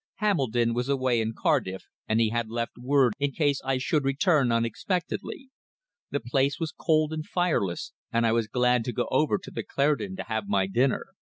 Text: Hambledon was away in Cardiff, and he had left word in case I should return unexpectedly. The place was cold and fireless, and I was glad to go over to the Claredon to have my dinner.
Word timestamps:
Hambledon 0.15 0.73
was 0.73 0.89
away 0.89 1.21
in 1.21 1.31
Cardiff, 1.37 1.83
and 2.07 2.19
he 2.19 2.29
had 2.29 2.49
left 2.49 2.71
word 2.75 3.13
in 3.19 3.31
case 3.33 3.61
I 3.63 3.77
should 3.77 4.03
return 4.03 4.51
unexpectedly. 4.51 5.51
The 6.09 6.19
place 6.19 6.59
was 6.59 6.73
cold 6.75 7.13
and 7.13 7.23
fireless, 7.23 7.93
and 8.11 8.25
I 8.25 8.31
was 8.31 8.47
glad 8.47 8.83
to 8.85 8.93
go 8.93 9.07
over 9.11 9.37
to 9.37 9.51
the 9.51 9.61
Claredon 9.63 10.15
to 10.15 10.23
have 10.23 10.47
my 10.49 10.65
dinner. 10.65 11.09